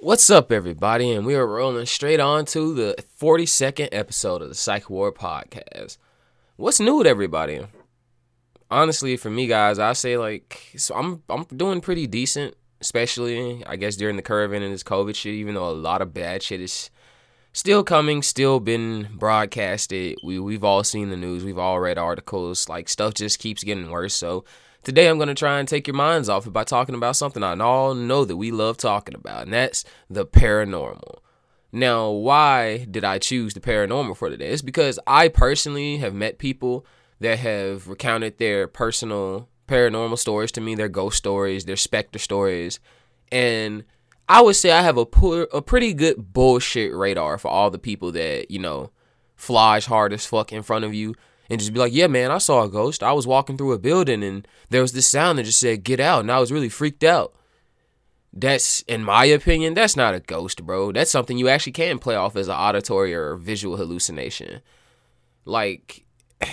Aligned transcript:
What's 0.00 0.30
up, 0.30 0.52
everybody? 0.52 1.10
And 1.10 1.26
we 1.26 1.34
are 1.34 1.44
rolling 1.44 1.84
straight 1.84 2.20
on 2.20 2.44
to 2.46 2.72
the 2.72 2.94
42nd 3.20 3.88
episode 3.90 4.42
of 4.42 4.48
the 4.48 4.54
Psych 4.54 4.88
Ward 4.88 5.16
Podcast. 5.16 5.98
What's 6.54 6.78
new 6.78 6.98
with 6.98 7.06
everybody? 7.08 7.66
Honestly, 8.70 9.16
for 9.16 9.28
me, 9.28 9.48
guys, 9.48 9.80
I 9.80 9.94
say 9.94 10.16
like 10.16 10.72
so 10.76 10.94
I'm 10.94 11.24
I'm 11.28 11.46
doing 11.46 11.80
pretty 11.80 12.06
decent, 12.06 12.54
especially 12.80 13.64
I 13.66 13.74
guess 13.74 13.96
during 13.96 14.14
the 14.14 14.22
curve 14.22 14.52
and 14.52 14.72
this 14.72 14.84
COVID 14.84 15.16
shit. 15.16 15.34
Even 15.34 15.56
though 15.56 15.68
a 15.68 15.72
lot 15.72 16.00
of 16.00 16.14
bad 16.14 16.44
shit 16.44 16.60
is 16.60 16.90
still 17.52 17.82
coming, 17.82 18.22
still 18.22 18.60
been 18.60 19.08
broadcasted. 19.16 20.18
We 20.22 20.38
we've 20.38 20.62
all 20.62 20.84
seen 20.84 21.10
the 21.10 21.16
news, 21.16 21.42
we've 21.42 21.58
all 21.58 21.80
read 21.80 21.98
articles. 21.98 22.68
Like 22.68 22.88
stuff 22.88 23.14
just 23.14 23.40
keeps 23.40 23.64
getting 23.64 23.90
worse. 23.90 24.14
So 24.14 24.44
Today, 24.88 25.06
I'm 25.06 25.18
going 25.18 25.28
to 25.28 25.34
try 25.34 25.58
and 25.58 25.68
take 25.68 25.86
your 25.86 25.94
minds 25.94 26.30
off 26.30 26.46
it 26.46 26.54
by 26.54 26.64
talking 26.64 26.94
about 26.94 27.14
something 27.14 27.42
I 27.42 27.54
all 27.58 27.92
know 27.92 28.24
that 28.24 28.38
we 28.38 28.50
love 28.50 28.78
talking 28.78 29.14
about, 29.14 29.42
and 29.42 29.52
that's 29.52 29.84
the 30.08 30.24
paranormal. 30.24 31.18
Now, 31.70 32.08
why 32.08 32.86
did 32.90 33.04
I 33.04 33.18
choose 33.18 33.52
the 33.52 33.60
paranormal 33.60 34.16
for 34.16 34.30
today? 34.30 34.48
It's 34.48 34.62
because 34.62 34.98
I 35.06 35.28
personally 35.28 35.98
have 35.98 36.14
met 36.14 36.38
people 36.38 36.86
that 37.20 37.38
have 37.40 37.86
recounted 37.86 38.38
their 38.38 38.66
personal 38.66 39.50
paranormal 39.66 40.16
stories 40.16 40.52
to 40.52 40.62
me, 40.62 40.74
their 40.74 40.88
ghost 40.88 41.18
stories, 41.18 41.66
their 41.66 41.76
specter 41.76 42.18
stories, 42.18 42.80
and 43.30 43.84
I 44.26 44.40
would 44.40 44.56
say 44.56 44.70
I 44.70 44.80
have 44.80 44.96
a 44.96 45.04
poor, 45.04 45.48
a 45.52 45.60
pretty 45.60 45.92
good 45.92 46.32
bullshit 46.32 46.94
radar 46.94 47.36
for 47.36 47.48
all 47.48 47.70
the 47.70 47.78
people 47.78 48.10
that 48.12 48.50
you 48.50 48.58
know 48.58 48.90
flies 49.36 49.84
hard 49.84 50.14
as 50.14 50.24
fuck 50.24 50.50
in 50.50 50.62
front 50.62 50.86
of 50.86 50.94
you 50.94 51.14
and 51.48 51.58
just 51.58 51.72
be 51.72 51.78
like, 51.78 51.92
yeah, 51.94 52.06
man, 52.06 52.30
I 52.30 52.38
saw 52.38 52.62
a 52.62 52.68
ghost. 52.68 53.02
I 53.02 53.12
was 53.12 53.26
walking 53.26 53.56
through 53.56 53.72
a 53.72 53.78
building 53.78 54.22
and 54.22 54.46
there 54.68 54.82
was 54.82 54.92
this 54.92 55.08
sound 55.08 55.38
that 55.38 55.44
just 55.44 55.60
said, 55.60 55.84
get 55.84 56.00
out. 56.00 56.20
And 56.20 56.30
I 56.30 56.40
was 56.40 56.52
really 56.52 56.68
freaked 56.68 57.04
out. 57.04 57.34
That's, 58.32 58.82
in 58.82 59.02
my 59.02 59.24
opinion, 59.24 59.72
that's 59.74 59.96
not 59.96 60.14
a 60.14 60.20
ghost, 60.20 60.64
bro. 60.64 60.92
That's 60.92 61.10
something 61.10 61.38
you 61.38 61.48
actually 61.48 61.72
can 61.72 61.98
play 61.98 62.14
off 62.14 62.36
as 62.36 62.48
an 62.48 62.54
auditory 62.54 63.14
or 63.14 63.36
visual 63.36 63.78
hallucination. 63.78 64.60
Like, 65.46 66.04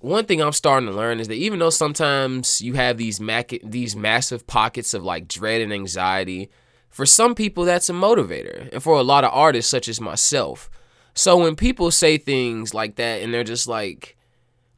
one 0.00 0.24
thing 0.24 0.40
I'm 0.40 0.52
starting 0.52 0.88
to 0.88 0.94
learn 0.94 1.20
is 1.20 1.28
that 1.28 1.34
even 1.34 1.58
though 1.58 1.68
sometimes 1.70 2.62
you 2.62 2.72
have 2.74 2.96
these 2.96 3.20
mac- 3.20 3.60
these 3.62 3.94
massive 3.94 4.46
pockets 4.46 4.94
of 4.94 5.04
like 5.04 5.28
dread 5.28 5.60
and 5.60 5.72
anxiety, 5.72 6.50
for 6.88 7.04
some 7.04 7.34
people 7.34 7.64
that's 7.64 7.90
a 7.90 7.92
motivator, 7.92 8.70
and 8.72 8.82
for 8.82 8.98
a 8.98 9.02
lot 9.02 9.24
of 9.24 9.30
artists 9.34 9.70
such 9.70 9.88
as 9.88 10.00
myself, 10.00 10.70
so 11.18 11.36
when 11.36 11.56
people 11.56 11.90
say 11.90 12.16
things 12.16 12.72
like 12.74 12.94
that 12.94 13.22
and 13.22 13.34
they're 13.34 13.42
just 13.42 13.66
like, 13.66 14.16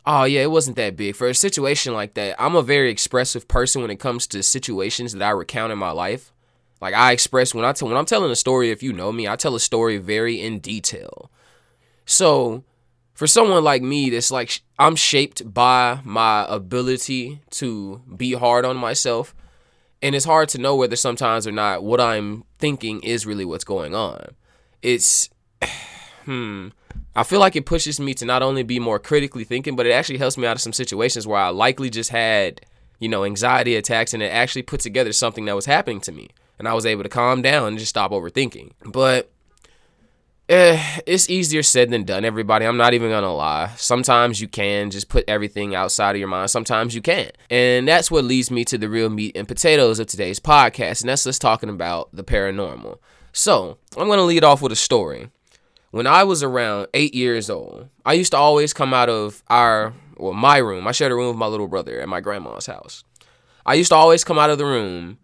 oh 0.06 0.24
yeah, 0.24 0.40
it 0.40 0.50
wasn't 0.50 0.76
that 0.76 0.96
big. 0.96 1.14
For 1.14 1.28
a 1.28 1.34
situation 1.34 1.92
like 1.92 2.14
that, 2.14 2.34
I'm 2.38 2.56
a 2.56 2.62
very 2.62 2.90
expressive 2.90 3.46
person 3.46 3.82
when 3.82 3.90
it 3.90 4.00
comes 4.00 4.26
to 4.28 4.42
situations 4.42 5.12
that 5.12 5.22
I 5.22 5.32
recount 5.32 5.70
in 5.70 5.78
my 5.78 5.90
life. 5.90 6.32
Like 6.80 6.94
I 6.94 7.12
express 7.12 7.54
when 7.54 7.66
I 7.66 7.72
tell 7.72 7.88
when 7.88 7.96
I'm 7.98 8.06
telling 8.06 8.30
a 8.30 8.36
story, 8.36 8.70
if 8.70 8.82
you 8.82 8.90
know 8.94 9.12
me, 9.12 9.28
I 9.28 9.36
tell 9.36 9.54
a 9.54 9.60
story 9.60 9.98
very 9.98 10.40
in 10.40 10.60
detail. 10.60 11.30
So 12.06 12.64
for 13.12 13.26
someone 13.26 13.62
like 13.62 13.82
me 13.82 14.08
that's 14.08 14.30
like 14.30 14.62
I'm 14.78 14.96
shaped 14.96 15.52
by 15.52 16.00
my 16.04 16.46
ability 16.48 17.42
to 17.50 18.00
be 18.16 18.32
hard 18.32 18.64
on 18.64 18.78
myself 18.78 19.34
and 20.00 20.14
it's 20.14 20.24
hard 20.24 20.48
to 20.48 20.58
know 20.58 20.74
whether 20.74 20.96
sometimes 20.96 21.46
or 21.46 21.52
not 21.52 21.84
what 21.84 22.00
I'm 22.00 22.44
thinking 22.58 23.02
is 23.02 23.26
really 23.26 23.44
what's 23.44 23.64
going 23.64 23.94
on. 23.94 24.36
It's 24.80 25.28
hmm, 26.24 26.68
I 27.14 27.24
feel 27.24 27.40
like 27.40 27.56
it 27.56 27.66
pushes 27.66 27.98
me 27.98 28.14
to 28.14 28.24
not 28.24 28.42
only 28.42 28.62
be 28.62 28.78
more 28.78 28.98
critically 28.98 29.44
thinking, 29.44 29.76
but 29.76 29.86
it 29.86 29.92
actually 29.92 30.18
helps 30.18 30.38
me 30.38 30.46
out 30.46 30.56
of 30.56 30.62
some 30.62 30.72
situations 30.72 31.26
where 31.26 31.40
I 31.40 31.48
likely 31.48 31.90
just 31.90 32.10
had, 32.10 32.60
you 32.98 33.08
know, 33.08 33.24
anxiety 33.24 33.74
attacks 33.76 34.14
and 34.14 34.22
it 34.22 34.28
actually 34.28 34.62
put 34.62 34.80
together 34.80 35.12
something 35.12 35.44
that 35.46 35.56
was 35.56 35.66
happening 35.66 36.00
to 36.02 36.12
me. 36.12 36.30
And 36.58 36.68
I 36.68 36.74
was 36.74 36.86
able 36.86 37.02
to 37.02 37.08
calm 37.08 37.42
down 37.42 37.68
and 37.68 37.78
just 37.78 37.88
stop 37.88 38.12
overthinking. 38.12 38.72
But 38.84 39.30
eh, 40.48 41.00
it's 41.06 41.30
easier 41.30 41.62
said 41.62 41.90
than 41.90 42.04
done, 42.04 42.24
everybody. 42.24 42.66
I'm 42.66 42.76
not 42.76 42.94
even 42.94 43.10
gonna 43.10 43.34
lie. 43.34 43.72
Sometimes 43.76 44.40
you 44.40 44.48
can 44.48 44.90
just 44.90 45.08
put 45.08 45.24
everything 45.26 45.74
outside 45.74 46.12
of 46.12 46.18
your 46.18 46.28
mind. 46.28 46.50
Sometimes 46.50 46.94
you 46.94 47.00
can't. 47.00 47.36
And 47.48 47.88
that's 47.88 48.10
what 48.10 48.24
leads 48.24 48.50
me 48.50 48.64
to 48.66 48.76
the 48.76 48.88
real 48.88 49.08
meat 49.08 49.36
and 49.36 49.48
potatoes 49.48 49.98
of 49.98 50.06
today's 50.06 50.38
podcast. 50.38 51.00
And 51.00 51.08
that's 51.08 51.26
us 51.26 51.38
talking 51.38 51.70
about 51.70 52.10
the 52.12 52.24
paranormal. 52.24 52.98
So 53.32 53.78
I'm 53.96 54.08
gonna 54.08 54.22
lead 54.22 54.44
off 54.44 54.60
with 54.60 54.72
a 54.72 54.76
story 54.76 55.30
when 55.90 56.06
I 56.06 56.24
was 56.24 56.42
around 56.42 56.88
eight 56.94 57.14
years 57.14 57.50
old, 57.50 57.88
I 58.04 58.12
used 58.12 58.32
to 58.32 58.38
always 58.38 58.72
come 58.72 58.94
out 58.94 59.08
of 59.08 59.42
our, 59.48 59.92
well, 60.16 60.32
my 60.32 60.58
room. 60.58 60.86
I 60.86 60.92
shared 60.92 61.12
a 61.12 61.16
room 61.16 61.28
with 61.28 61.36
my 61.36 61.46
little 61.46 61.68
brother 61.68 62.00
at 62.00 62.08
my 62.08 62.20
grandma's 62.20 62.66
house. 62.66 63.04
I 63.66 63.74
used 63.74 63.90
to 63.90 63.96
always 63.96 64.24
come 64.24 64.38
out 64.38 64.50
of 64.50 64.58
the 64.58 64.64
room 64.64 65.18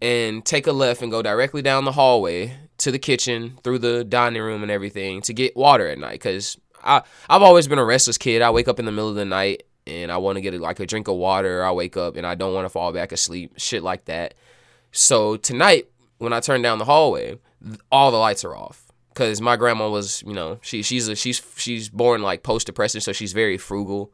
and 0.00 0.44
take 0.44 0.66
a 0.66 0.72
left 0.72 1.02
and 1.02 1.10
go 1.10 1.22
directly 1.22 1.62
down 1.62 1.84
the 1.84 1.92
hallway 1.92 2.56
to 2.78 2.90
the 2.90 2.98
kitchen, 2.98 3.58
through 3.64 3.80
the 3.80 4.04
dining 4.04 4.42
room 4.42 4.62
and 4.62 4.70
everything 4.70 5.20
to 5.22 5.34
get 5.34 5.56
water 5.56 5.88
at 5.88 5.98
night. 5.98 6.12
Because 6.12 6.56
I, 6.82 7.02
I've 7.28 7.42
always 7.42 7.68
been 7.68 7.78
a 7.78 7.84
restless 7.84 8.18
kid. 8.18 8.40
I 8.40 8.50
wake 8.50 8.68
up 8.68 8.78
in 8.78 8.86
the 8.86 8.92
middle 8.92 9.10
of 9.10 9.16
the 9.16 9.24
night 9.24 9.64
and 9.86 10.12
I 10.12 10.16
want 10.18 10.36
to 10.36 10.40
get 10.40 10.58
like 10.60 10.80
a 10.80 10.86
drink 10.86 11.08
of 11.08 11.16
water. 11.16 11.64
I 11.64 11.72
wake 11.72 11.96
up 11.96 12.16
and 12.16 12.26
I 12.26 12.34
don't 12.34 12.54
want 12.54 12.64
to 12.64 12.70
fall 12.70 12.92
back 12.92 13.12
asleep, 13.12 13.54
shit 13.56 13.82
like 13.82 14.04
that. 14.06 14.34
So 14.92 15.36
tonight, 15.36 15.88
when 16.18 16.32
I 16.32 16.40
turn 16.40 16.62
down 16.62 16.78
the 16.78 16.84
hallway, 16.84 17.38
all 17.90 18.10
the 18.10 18.16
lights 18.16 18.44
are 18.44 18.56
off 18.56 18.87
because 19.18 19.40
my 19.40 19.56
grandma 19.56 19.90
was, 19.90 20.22
you 20.24 20.32
know, 20.32 20.60
she 20.62 20.80
she's 20.80 21.08
a, 21.08 21.16
she's 21.16 21.42
she's 21.56 21.88
born 21.88 22.22
like 22.22 22.44
post 22.44 22.66
depressive, 22.66 23.02
so 23.02 23.12
she's 23.12 23.32
very 23.32 23.58
frugal. 23.58 24.12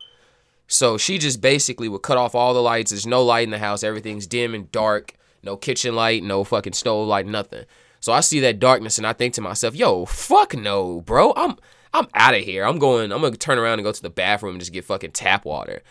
So 0.66 0.96
she 0.96 1.18
just 1.18 1.42
basically 1.42 1.90
would 1.90 2.00
cut 2.00 2.16
off 2.16 2.34
all 2.34 2.54
the 2.54 2.62
lights. 2.62 2.90
There's 2.90 3.06
no 3.06 3.22
light 3.22 3.44
in 3.44 3.50
the 3.50 3.58
house. 3.58 3.84
Everything's 3.84 4.26
dim 4.26 4.54
and 4.54 4.72
dark. 4.72 5.12
No 5.42 5.58
kitchen 5.58 5.94
light, 5.94 6.22
no 6.22 6.42
fucking 6.42 6.72
stove 6.72 7.06
light, 7.06 7.26
nothing. 7.26 7.66
So 8.00 8.14
I 8.14 8.20
see 8.20 8.40
that 8.40 8.58
darkness 8.58 8.96
and 8.96 9.06
I 9.06 9.12
think 9.12 9.34
to 9.34 9.42
myself, 9.42 9.76
yo, 9.76 10.06
fuck 10.06 10.56
no, 10.56 11.02
bro. 11.02 11.34
I'm 11.36 11.56
I'm 11.92 12.06
out 12.14 12.34
of 12.34 12.40
here. 12.40 12.64
I'm 12.64 12.78
going, 12.78 13.12
I'm 13.12 13.20
gonna 13.20 13.36
turn 13.36 13.58
around 13.58 13.80
and 13.80 13.84
go 13.84 13.92
to 13.92 14.02
the 14.02 14.08
bathroom 14.08 14.54
and 14.54 14.60
just 14.60 14.72
get 14.72 14.86
fucking 14.86 15.12
tap 15.12 15.44
water. 15.44 15.82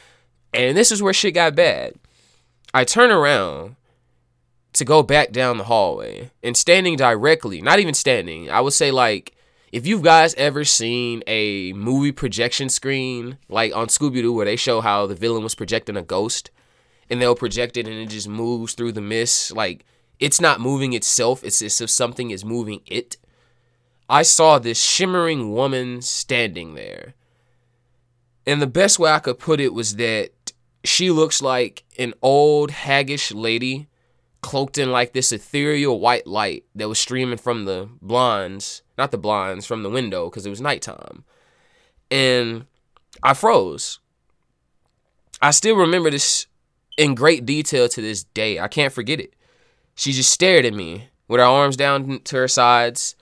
And 0.55 0.75
this 0.75 0.91
is 0.91 1.03
where 1.03 1.13
shit 1.13 1.35
got 1.35 1.53
bad. 1.53 1.93
I 2.73 2.83
turn 2.83 3.11
around 3.11 3.75
to 4.73 4.85
go 4.85 5.03
back 5.03 5.31
down 5.31 5.57
the 5.57 5.65
hallway 5.65 6.31
and 6.41 6.57
standing 6.57 6.95
directly, 6.95 7.61
not 7.61 7.79
even 7.79 7.93
standing, 7.93 8.49
I 8.49 8.61
would 8.61 8.73
say 8.73 8.91
like 8.91 9.35
if 9.71 9.87
you 9.87 9.99
guys 10.01 10.35
ever 10.35 10.63
seen 10.63 11.23
a 11.25 11.73
movie 11.73 12.11
projection 12.11 12.69
screen 12.69 13.37
like 13.49 13.75
on 13.75 13.87
Scooby 13.87 14.21
Doo 14.21 14.33
where 14.33 14.45
they 14.45 14.55
show 14.55 14.81
how 14.81 15.07
the 15.07 15.15
villain 15.15 15.43
was 15.43 15.55
projecting 15.55 15.97
a 15.97 16.01
ghost 16.01 16.51
and 17.09 17.21
they'll 17.21 17.35
project 17.35 17.77
it 17.77 17.87
and 17.87 17.95
it 17.95 18.09
just 18.09 18.27
moves 18.27 18.73
through 18.73 18.91
the 18.91 19.01
mist, 19.01 19.55
like 19.55 19.85
it's 20.19 20.41
not 20.41 20.61
moving 20.61 20.93
itself, 20.93 21.43
it's 21.43 21.61
as 21.61 21.81
if 21.81 21.89
something 21.89 22.31
is 22.31 22.45
moving 22.45 22.81
it. 22.85 23.17
I 24.09 24.21
saw 24.21 24.59
this 24.59 24.81
shimmering 24.81 25.53
woman 25.53 26.01
standing 26.01 26.75
there. 26.75 27.13
And 28.45 28.61
the 28.61 28.67
best 28.67 28.99
way 28.99 29.11
I 29.11 29.19
could 29.19 29.39
put 29.39 29.59
it 29.59 29.73
was 29.73 29.95
that 29.95 30.31
she 30.83 31.09
looks 31.09 31.41
like 31.41 31.83
an 31.97 32.13
old 32.21 32.71
haggish 32.71 33.33
lady 33.33 33.87
cloaked 34.43 34.77
in 34.77 34.91
like 34.91 35.13
this 35.13 35.31
ethereal 35.31 35.99
white 35.99 36.27
light 36.27 36.65
that 36.75 36.87
was 36.87 36.99
streaming 36.99 37.39
from 37.39 37.65
the 37.65 37.89
blinds, 38.01 38.83
not 38.97 39.11
the 39.11 39.17
blinds, 39.17 39.65
from 39.65 39.81
the 39.81 39.89
window 39.89 40.29
because 40.29 40.45
it 40.45 40.51
was 40.51 40.61
nighttime. 40.61 41.23
And 42.11 42.67
I 43.23 43.33
froze. 43.33 43.99
I 45.41 45.51
still 45.51 45.75
remember 45.75 46.11
this 46.11 46.45
in 46.97 47.15
great 47.15 47.45
detail 47.45 47.89
to 47.89 48.01
this 48.01 48.23
day. 48.23 48.59
I 48.59 48.67
can't 48.67 48.93
forget 48.93 49.19
it. 49.19 49.33
She 49.95 50.11
just 50.11 50.29
stared 50.29 50.65
at 50.65 50.73
me 50.73 51.09
with 51.27 51.39
her 51.39 51.45
arms 51.45 51.75
down 51.75 52.19
to 52.25 52.35
her 52.35 52.47
sides. 52.47 53.15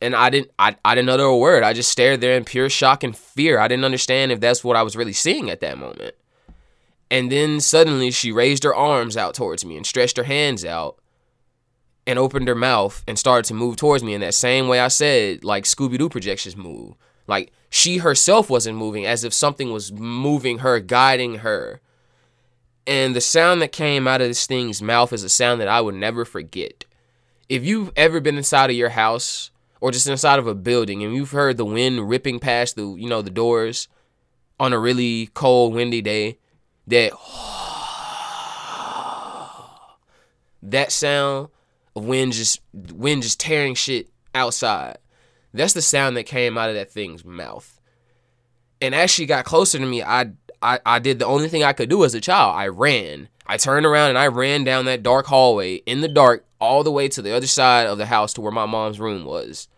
And 0.00 0.14
I 0.14 0.30
didn't 0.30 0.52
I, 0.58 0.76
I 0.84 0.94
didn't 0.94 1.10
utter 1.10 1.24
a 1.24 1.36
word. 1.36 1.64
I 1.64 1.72
just 1.72 1.90
stared 1.90 2.20
there 2.20 2.36
in 2.36 2.44
pure 2.44 2.70
shock 2.70 3.02
and 3.02 3.16
fear. 3.16 3.58
I 3.58 3.68
didn't 3.68 3.84
understand 3.84 4.32
if 4.32 4.40
that's 4.40 4.62
what 4.62 4.76
I 4.76 4.82
was 4.82 4.96
really 4.96 5.12
seeing 5.12 5.50
at 5.50 5.60
that 5.60 5.76
moment. 5.76 6.14
And 7.10 7.32
then 7.32 7.60
suddenly 7.60 8.10
she 8.10 8.32
raised 8.32 8.64
her 8.64 8.74
arms 8.74 9.16
out 9.16 9.34
towards 9.34 9.64
me 9.64 9.76
and 9.76 9.86
stretched 9.86 10.16
her 10.18 10.24
hands 10.24 10.64
out 10.64 10.98
and 12.06 12.18
opened 12.18 12.48
her 12.48 12.54
mouth 12.54 13.02
and 13.06 13.18
started 13.18 13.46
to 13.48 13.54
move 13.54 13.76
towards 13.76 14.02
me 14.02 14.14
in 14.14 14.20
that 14.20 14.34
same 14.34 14.68
way 14.68 14.80
I 14.80 14.88
said, 14.88 15.44
like 15.44 15.64
Scooby 15.64 15.98
Doo 15.98 16.08
projections 16.08 16.56
move. 16.56 16.94
Like 17.26 17.52
she 17.70 17.98
herself 17.98 18.48
wasn't 18.50 18.78
moving, 18.78 19.06
as 19.06 19.24
if 19.24 19.34
something 19.34 19.72
was 19.72 19.92
moving 19.92 20.58
her, 20.58 20.80
guiding 20.80 21.36
her. 21.36 21.80
And 22.86 23.14
the 23.14 23.20
sound 23.20 23.60
that 23.60 23.72
came 23.72 24.08
out 24.08 24.22
of 24.22 24.28
this 24.28 24.46
thing's 24.46 24.80
mouth 24.80 25.12
is 25.12 25.22
a 25.22 25.28
sound 25.28 25.60
that 25.60 25.68
I 25.68 25.82
would 25.82 25.94
never 25.94 26.24
forget. 26.24 26.86
If 27.48 27.64
you've 27.64 27.92
ever 27.96 28.20
been 28.20 28.38
inside 28.38 28.70
of 28.70 28.76
your 28.76 28.88
house 28.90 29.50
or 29.80 29.90
just 29.90 30.06
inside 30.06 30.38
of 30.38 30.46
a 30.46 30.54
building 30.54 31.02
and 31.02 31.14
you've 31.14 31.32
heard 31.32 31.58
the 31.58 31.64
wind 31.66 32.08
ripping 32.08 32.40
past 32.40 32.76
the, 32.76 32.94
you 32.94 33.08
know, 33.08 33.20
the 33.20 33.30
doors 33.30 33.88
on 34.58 34.72
a 34.72 34.78
really 34.78 35.28
cold, 35.34 35.74
windy 35.74 36.00
day, 36.00 36.38
that 36.88 37.12
that 40.62 40.92
sound 40.92 41.48
of 41.94 42.04
wind 42.04 42.32
just 42.32 42.60
wind 42.72 43.22
just 43.22 43.40
tearing 43.40 43.74
shit 43.74 44.08
outside. 44.34 44.98
That's 45.54 45.72
the 45.72 45.82
sound 45.82 46.16
that 46.16 46.24
came 46.24 46.58
out 46.58 46.68
of 46.68 46.74
that 46.74 46.90
thing's 46.90 47.24
mouth. 47.24 47.80
And 48.80 48.94
as 48.94 49.10
she 49.10 49.26
got 49.26 49.44
closer 49.44 49.78
to 49.78 49.86
me, 49.86 50.02
I, 50.02 50.32
I 50.62 50.80
I 50.84 50.98
did 50.98 51.18
the 51.18 51.26
only 51.26 51.48
thing 51.48 51.62
I 51.62 51.72
could 51.72 51.88
do 51.88 52.04
as 52.04 52.14
a 52.14 52.20
child. 52.20 52.54
I 52.56 52.68
ran. 52.68 53.28
I 53.46 53.56
turned 53.56 53.86
around 53.86 54.10
and 54.10 54.18
I 54.18 54.26
ran 54.26 54.64
down 54.64 54.84
that 54.84 55.02
dark 55.02 55.26
hallway 55.26 55.76
in 55.76 56.00
the 56.00 56.08
dark 56.08 56.44
all 56.60 56.84
the 56.84 56.92
way 56.92 57.08
to 57.08 57.22
the 57.22 57.34
other 57.34 57.46
side 57.46 57.86
of 57.86 57.98
the 57.98 58.06
house 58.06 58.32
to 58.34 58.40
where 58.40 58.52
my 58.52 58.66
mom's 58.66 59.00
room 59.00 59.24
was. 59.24 59.68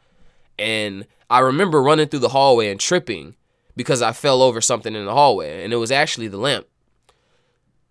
And 0.58 1.06
I 1.28 1.38
remember 1.38 1.82
running 1.82 2.08
through 2.08 2.20
the 2.20 2.30
hallway 2.30 2.70
and 2.70 2.80
tripping 2.80 3.36
because 3.76 4.02
I 4.02 4.12
fell 4.12 4.42
over 4.42 4.60
something 4.60 4.94
in 4.94 5.06
the 5.06 5.14
hallway, 5.14 5.62
and 5.64 5.72
it 5.72 5.76
was 5.76 5.92
actually 5.92 6.28
the 6.28 6.36
lamp. 6.36 6.66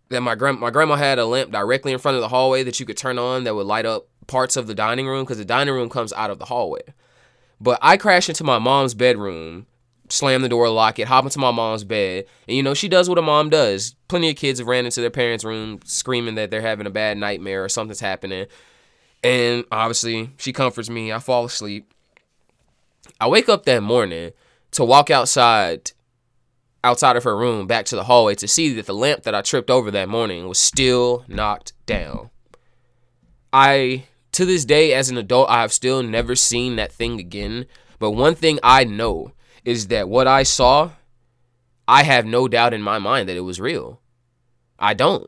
That 0.09 0.21
my 0.21 0.35
grand 0.35 0.59
my 0.59 0.71
grandma 0.71 0.95
had 0.95 1.19
a 1.19 1.25
lamp 1.25 1.51
directly 1.51 1.91
in 1.91 1.99
front 1.99 2.15
of 2.15 2.21
the 2.21 2.29
hallway 2.29 2.63
that 2.63 2.79
you 2.79 2.85
could 2.85 2.97
turn 2.97 3.19
on 3.19 3.43
that 3.43 3.55
would 3.55 3.67
light 3.67 3.85
up 3.85 4.07
parts 4.27 4.55
of 4.55 4.67
the 4.67 4.75
dining 4.75 5.07
room 5.07 5.23
because 5.23 5.37
the 5.37 5.45
dining 5.45 5.73
room 5.73 5.89
comes 5.89 6.13
out 6.13 6.29
of 6.29 6.39
the 6.39 6.45
hallway. 6.45 6.81
But 7.61 7.79
I 7.81 7.97
crashed 7.97 8.29
into 8.29 8.43
my 8.43 8.57
mom's 8.57 8.93
bedroom, 8.93 9.67
slam 10.07 10.41
the 10.41 10.49
door, 10.49 10.69
lock 10.69 10.97
it, 10.97 11.07
hop 11.07 11.25
into 11.25 11.39
my 11.39 11.51
mom's 11.51 11.83
bed, 11.83 12.25
and 12.47 12.55
you 12.55 12.63
know 12.63 12.73
she 12.73 12.87
does 12.87 13.09
what 13.09 13.17
a 13.17 13.21
mom 13.21 13.49
does. 13.49 13.95
Plenty 14.07 14.29
of 14.29 14.35
kids 14.35 14.59
have 14.59 14.67
ran 14.67 14.85
into 14.85 15.01
their 15.01 15.09
parents' 15.09 15.43
room 15.43 15.79
screaming 15.83 16.35
that 16.35 16.51
they're 16.51 16.61
having 16.61 16.87
a 16.87 16.91
bad 16.91 17.17
nightmare 17.17 17.63
or 17.63 17.69
something's 17.69 17.99
happening. 17.99 18.47
And 19.23 19.65
obviously, 19.71 20.31
she 20.37 20.53
comforts 20.53 20.89
me. 20.89 21.11
I 21.11 21.19
fall 21.19 21.45
asleep. 21.45 21.93
I 23.19 23.27
wake 23.27 23.49
up 23.49 23.65
that 23.65 23.83
morning 23.83 24.31
to 24.71 24.85
walk 24.85 25.09
outside 25.09 25.91
outside 26.83 27.15
of 27.15 27.23
her 27.23 27.37
room 27.37 27.67
back 27.67 27.85
to 27.85 27.95
the 27.95 28.05
hallway 28.05 28.35
to 28.35 28.47
see 28.47 28.73
that 28.73 28.85
the 28.85 28.93
lamp 28.93 29.23
that 29.23 29.35
I 29.35 29.41
tripped 29.41 29.69
over 29.69 29.91
that 29.91 30.09
morning 30.09 30.47
was 30.47 30.59
still 30.59 31.25
knocked 31.27 31.73
down. 31.85 32.29
I 33.51 34.05
to 34.31 34.45
this 34.45 34.65
day 34.65 34.93
as 34.93 35.09
an 35.09 35.17
adult 35.17 35.49
I 35.49 35.61
have 35.61 35.73
still 35.73 36.03
never 36.03 36.35
seen 36.35 36.75
that 36.75 36.91
thing 36.91 37.19
again, 37.19 37.65
but 37.97 38.11
one 38.11 38.35
thing 38.35 38.59
I 38.63 38.83
know 38.83 39.33
is 39.65 39.87
that 39.87 40.07
what 40.07 40.27
I 40.27 40.43
saw 40.43 40.91
I 41.89 42.03
have 42.03 42.25
no 42.25 42.47
doubt 42.47 42.75
in 42.75 42.83
my 42.83 42.99
mind 42.99 43.27
that 43.27 43.35
it 43.35 43.41
was 43.41 43.59
real. 43.59 43.99
I 44.77 44.93
don't. 44.93 45.27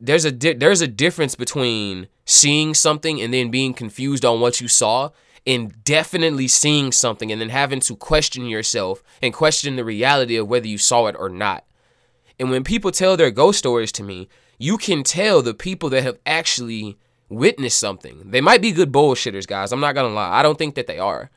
There's 0.00 0.24
a 0.24 0.30
there's 0.30 0.80
a 0.80 0.86
difference 0.86 1.34
between 1.34 2.06
seeing 2.24 2.72
something 2.72 3.20
and 3.20 3.34
then 3.34 3.50
being 3.50 3.74
confused 3.74 4.24
on 4.24 4.40
what 4.40 4.60
you 4.60 4.68
saw 4.68 5.10
in 5.44 5.74
definitely 5.84 6.48
seeing 6.48 6.90
something 6.90 7.30
and 7.30 7.40
then 7.40 7.50
having 7.50 7.80
to 7.80 7.96
question 7.96 8.46
yourself 8.46 9.02
and 9.22 9.34
question 9.34 9.76
the 9.76 9.84
reality 9.84 10.36
of 10.36 10.48
whether 10.48 10.66
you 10.66 10.78
saw 10.78 11.06
it 11.06 11.16
or 11.18 11.28
not. 11.28 11.64
And 12.38 12.50
when 12.50 12.64
people 12.64 12.90
tell 12.90 13.16
their 13.16 13.30
ghost 13.30 13.58
stories 13.58 13.92
to 13.92 14.02
me, 14.02 14.28
you 14.58 14.78
can 14.78 15.02
tell 15.02 15.42
the 15.42 15.54
people 15.54 15.90
that 15.90 16.02
have 16.02 16.18
actually 16.24 16.96
witnessed 17.28 17.78
something. 17.78 18.30
They 18.30 18.40
might 18.40 18.62
be 18.62 18.72
good 18.72 18.92
bullshitters, 18.92 19.46
guys. 19.46 19.72
I'm 19.72 19.80
not 19.80 19.94
going 19.94 20.08
to 20.08 20.14
lie. 20.14 20.38
I 20.38 20.42
don't 20.42 20.58
think 20.58 20.74
that 20.74 20.86
they 20.86 20.98
are. 20.98 21.30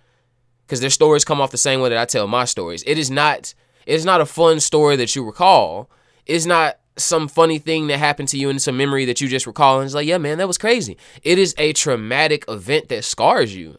Cuz 0.68 0.81
their 0.81 0.89
stories 0.89 1.24
come 1.24 1.39
off 1.39 1.51
the 1.51 1.57
same 1.57 1.80
way 1.80 1.89
that 1.89 1.98
I 1.98 2.06
tell 2.06 2.27
my 2.27 2.45
stories. 2.45 2.83
It 2.86 2.98
is 2.98 3.09
not 3.09 3.54
it 3.86 3.95
is 3.95 4.06
not 4.06 4.19
a 4.19 4.25
fun 4.25 4.59
story 4.59 4.98
that 4.98 5.15
you 5.15 5.24
recall. 5.24 5.89
It's 6.25 6.45
not 6.45 6.80
some 6.98 7.30
funny 7.30 7.57
thing 7.57 7.88
that 7.88 8.00
happened 8.00 8.27
to 8.30 8.38
you 8.38 8.50
in 8.50 8.59
some 8.59 8.75
memory 8.75 9.06
that 9.06 9.21
you 9.21 9.30
just 9.30 9.48
recall 9.48 9.80
and 9.80 9.86
it's 9.86 9.95
like, 9.95 10.07
yeah, 10.07 10.18
man, 10.18 10.39
that 10.39 10.48
was 10.48 10.57
crazy. 10.57 10.98
It 11.24 11.39
is 11.39 11.56
a 11.57 11.71
traumatic 11.71 12.44
event 12.50 12.89
that 12.89 13.06
scars 13.06 13.56
you. 13.56 13.77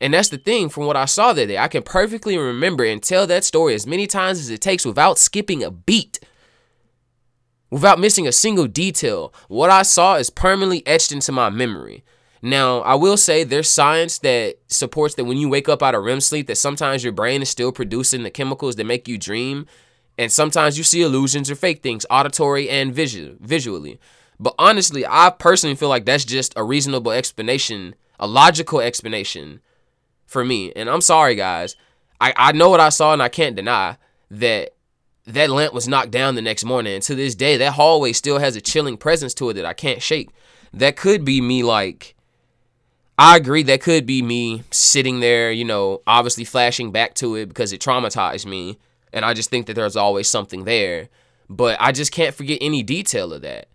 And 0.00 0.12
that's 0.12 0.28
the 0.28 0.38
thing 0.38 0.68
from 0.68 0.86
what 0.86 0.96
I 0.96 1.06
saw 1.06 1.32
that 1.32 1.46
day. 1.46 1.58
I 1.58 1.68
can 1.68 1.82
perfectly 1.82 2.36
remember 2.36 2.84
and 2.84 3.02
tell 3.02 3.26
that 3.26 3.44
story 3.44 3.74
as 3.74 3.86
many 3.86 4.06
times 4.06 4.38
as 4.38 4.50
it 4.50 4.60
takes 4.60 4.84
without 4.84 5.18
skipping 5.18 5.62
a 5.62 5.70
beat, 5.70 6.20
without 7.70 7.98
missing 7.98 8.26
a 8.26 8.32
single 8.32 8.66
detail. 8.66 9.32
What 9.48 9.70
I 9.70 9.82
saw 9.82 10.16
is 10.16 10.28
permanently 10.28 10.86
etched 10.86 11.12
into 11.12 11.32
my 11.32 11.48
memory. 11.48 12.04
Now, 12.42 12.80
I 12.80 12.94
will 12.94 13.16
say 13.16 13.42
there's 13.42 13.70
science 13.70 14.18
that 14.18 14.56
supports 14.68 15.14
that 15.14 15.24
when 15.24 15.38
you 15.38 15.48
wake 15.48 15.68
up 15.68 15.82
out 15.82 15.94
of 15.94 16.04
REM 16.04 16.20
sleep, 16.20 16.46
that 16.48 16.58
sometimes 16.58 17.02
your 17.02 17.12
brain 17.12 17.40
is 17.40 17.48
still 17.48 17.72
producing 17.72 18.22
the 18.22 18.30
chemicals 18.30 18.76
that 18.76 18.84
make 18.84 19.08
you 19.08 19.16
dream. 19.16 19.66
And 20.18 20.30
sometimes 20.30 20.76
you 20.76 20.84
see 20.84 21.02
illusions 21.02 21.50
or 21.50 21.54
fake 21.54 21.82
things, 21.82 22.06
auditory 22.10 22.68
and 22.68 22.94
visual, 22.94 23.36
visually. 23.40 23.98
But 24.38 24.54
honestly, 24.58 25.06
I 25.06 25.30
personally 25.30 25.76
feel 25.76 25.88
like 25.88 26.04
that's 26.04 26.24
just 26.24 26.52
a 26.56 26.62
reasonable 26.62 27.12
explanation, 27.12 27.94
a 28.20 28.26
logical 28.26 28.80
explanation 28.80 29.60
for 30.26 30.44
me. 30.44 30.72
And 30.74 30.90
I'm 30.90 31.00
sorry, 31.00 31.34
guys. 31.34 31.76
I, 32.20 32.32
I 32.36 32.52
know 32.52 32.68
what 32.68 32.80
I 32.80 32.88
saw, 32.88 33.12
and 33.12 33.22
I 33.22 33.28
can't 33.28 33.56
deny 33.56 33.96
that 34.30 34.74
that 35.26 35.50
lamp 35.50 35.74
was 35.74 35.88
knocked 35.88 36.10
down 36.10 36.34
the 36.34 36.42
next 36.42 36.64
morning. 36.64 36.94
And 36.94 37.02
to 37.04 37.14
this 37.14 37.34
day, 37.34 37.56
that 37.56 37.72
hallway 37.72 38.12
still 38.12 38.38
has 38.38 38.56
a 38.56 38.60
chilling 38.60 38.96
presence 38.96 39.34
to 39.34 39.50
it 39.50 39.54
that 39.54 39.66
I 39.66 39.72
can't 39.72 40.02
shake. 40.02 40.30
That 40.72 40.96
could 40.96 41.24
be 41.24 41.40
me, 41.40 41.62
like, 41.62 42.14
I 43.18 43.36
agree, 43.36 43.62
that 43.64 43.80
could 43.80 44.06
be 44.06 44.22
me 44.22 44.62
sitting 44.70 45.20
there, 45.20 45.50
you 45.50 45.64
know, 45.64 46.02
obviously 46.06 46.44
flashing 46.44 46.92
back 46.92 47.14
to 47.14 47.34
it 47.34 47.46
because 47.46 47.72
it 47.72 47.80
traumatized 47.80 48.46
me. 48.46 48.78
And 49.12 49.24
I 49.24 49.34
just 49.34 49.50
think 49.50 49.66
that 49.66 49.74
there's 49.74 49.96
always 49.96 50.28
something 50.28 50.64
there. 50.64 51.08
But 51.48 51.78
I 51.80 51.92
just 51.92 52.12
can't 52.12 52.34
forget 52.34 52.58
any 52.60 52.82
detail 52.82 53.32
of 53.32 53.42
that. 53.42 53.68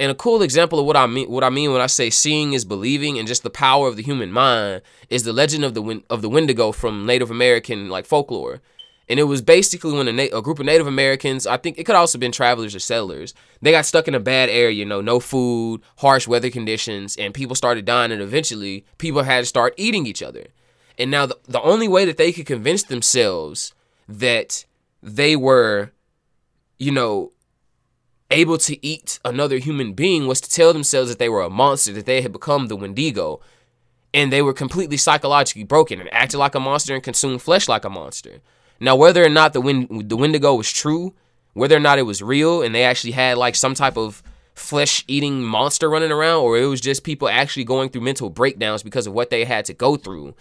And 0.00 0.10
a 0.10 0.14
cool 0.14 0.40
example 0.40 0.80
of 0.80 0.86
what 0.86 0.96
I 0.96 1.06
mean 1.06 1.30
what 1.30 1.44
I 1.44 1.50
mean 1.50 1.72
when 1.72 1.82
I 1.82 1.86
say 1.86 2.08
seeing 2.08 2.54
is 2.54 2.64
believing 2.64 3.18
and 3.18 3.28
just 3.28 3.42
the 3.42 3.50
power 3.50 3.86
of 3.86 3.96
the 3.96 4.02
human 4.02 4.32
mind 4.32 4.80
is 5.10 5.24
the 5.24 5.32
legend 5.34 5.62
of 5.62 5.74
the 5.74 6.02
of 6.08 6.22
the 6.22 6.28
Wendigo 6.30 6.72
from 6.72 7.04
Native 7.04 7.30
American 7.30 7.90
like 7.90 8.06
folklore. 8.06 8.62
And 9.10 9.20
it 9.20 9.24
was 9.24 9.42
basically 9.42 9.92
when 9.92 10.08
a, 10.08 10.12
na- 10.12 10.38
a 10.38 10.40
group 10.40 10.58
of 10.58 10.64
Native 10.64 10.86
Americans, 10.86 11.46
I 11.46 11.58
think 11.58 11.78
it 11.78 11.84
could 11.84 11.96
also 11.96 12.16
have 12.16 12.20
been 12.20 12.32
travelers 12.32 12.74
or 12.74 12.78
settlers, 12.78 13.34
they 13.60 13.72
got 13.72 13.84
stuck 13.84 14.06
in 14.08 14.14
a 14.14 14.20
bad 14.20 14.48
area, 14.48 14.70
you 14.70 14.84
know, 14.84 15.00
no 15.00 15.18
food, 15.20 15.82
harsh 15.98 16.28
weather 16.28 16.48
conditions, 16.48 17.16
and 17.16 17.34
people 17.34 17.56
started 17.56 17.84
dying, 17.84 18.12
and 18.12 18.22
eventually 18.22 18.86
people 18.98 19.24
had 19.24 19.40
to 19.40 19.46
start 19.46 19.74
eating 19.76 20.06
each 20.06 20.22
other. 20.22 20.46
And 20.96 21.10
now 21.10 21.26
the, 21.26 21.36
the 21.48 21.60
only 21.60 21.88
way 21.88 22.04
that 22.04 22.18
they 22.18 22.30
could 22.30 22.46
convince 22.46 22.84
themselves 22.84 23.74
that 24.08 24.64
they 25.02 25.34
were, 25.34 25.90
you 26.78 26.92
know, 26.92 27.32
able 28.30 28.58
to 28.58 28.84
eat 28.86 29.18
another 29.24 29.58
human 29.58 29.92
being 29.92 30.26
was 30.26 30.40
to 30.40 30.50
tell 30.50 30.72
themselves 30.72 31.08
that 31.08 31.18
they 31.18 31.28
were 31.28 31.42
a 31.42 31.50
monster, 31.50 31.92
that 31.92 32.06
they 32.06 32.22
had 32.22 32.32
become 32.32 32.68
the 32.68 32.76
Wendigo, 32.76 33.40
and 34.14 34.32
they 34.32 34.42
were 34.42 34.52
completely 34.52 34.96
psychologically 34.96 35.64
broken 35.64 36.00
and 36.00 36.12
acted 36.12 36.38
like 36.38 36.54
a 36.54 36.60
monster 36.60 36.94
and 36.94 37.02
consumed 37.02 37.42
flesh 37.42 37.68
like 37.68 37.84
a 37.84 37.90
monster. 37.90 38.40
Now, 38.78 38.96
whether 38.96 39.24
or 39.24 39.28
not 39.28 39.52
the 39.52 39.60
Win- 39.60 40.08
the 40.08 40.16
Wendigo 40.16 40.54
was 40.54 40.70
true, 40.70 41.14
whether 41.52 41.76
or 41.76 41.80
not 41.80 41.98
it 41.98 42.02
was 42.02 42.22
real, 42.22 42.62
and 42.62 42.74
they 42.74 42.84
actually 42.84 43.12
had 43.12 43.36
like 43.36 43.54
some 43.54 43.74
type 43.74 43.96
of 43.96 44.22
flesh 44.54 45.04
eating 45.08 45.42
monster 45.42 45.88
running 45.88 46.12
around, 46.12 46.42
or 46.42 46.58
it 46.58 46.66
was 46.66 46.80
just 46.80 47.04
people 47.04 47.28
actually 47.28 47.64
going 47.64 47.88
through 47.88 48.02
mental 48.02 48.30
breakdowns 48.30 48.82
because 48.82 49.06
of 49.06 49.12
what 49.12 49.30
they 49.30 49.44
had 49.44 49.64
to 49.64 49.74
go 49.74 49.96
through, 49.96 50.34